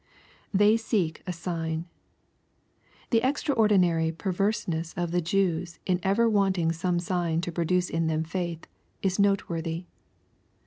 [0.57, 1.85] [TTiey seek a sign,]
[3.11, 8.23] The extraording^ry perverseness of the Jewfi in ever wanting some sign to produce in them
[8.23, 8.65] faith,
[9.03, 9.85] is note wor thy.